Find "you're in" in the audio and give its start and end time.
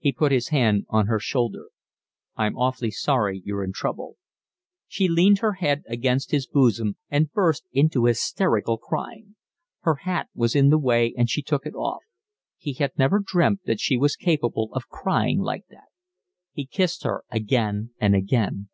3.44-3.72